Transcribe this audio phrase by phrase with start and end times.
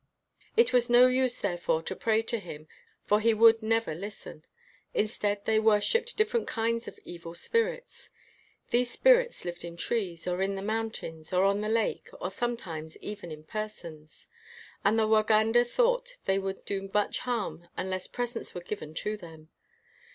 [0.57, 2.67] It was no use therefore to pray to him,
[3.05, 4.43] for he would never listen.
[4.95, 8.09] Instead, they wor shiped different kinds of evil spirits.
[8.71, 12.97] These spirits lived in trees, or on the mountains, or on the lake, or sometimes
[12.97, 14.25] even in per sons;
[14.83, 19.49] and the Waganda thought they would do much harm unless presents were given to them.